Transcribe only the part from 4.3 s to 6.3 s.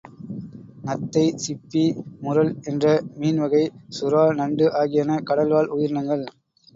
நண்டு ஆகியன கடல்வாழ் உயிரினங்கள்.